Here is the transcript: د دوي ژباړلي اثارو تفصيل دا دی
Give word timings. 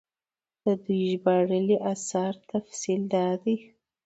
د 0.63 0.65
دوي 0.83 1.01
ژباړلي 1.11 1.77
اثارو 1.93 2.41
تفصيل 2.51 3.01
دا 3.13 3.27
دی 3.43 3.55